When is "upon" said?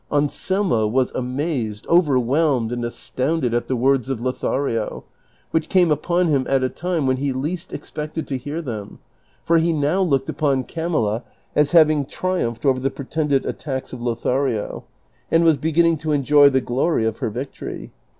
5.91-6.27, 10.27-10.63